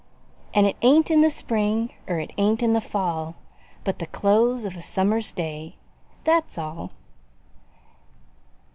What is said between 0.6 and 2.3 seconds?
it ain't in the spring er